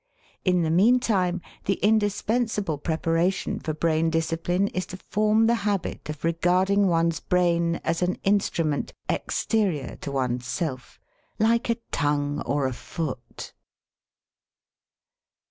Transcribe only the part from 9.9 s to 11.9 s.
to one's self, like a